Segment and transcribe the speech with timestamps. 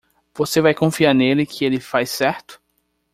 [0.33, 2.59] Você vai confiar nele que ele faz certo?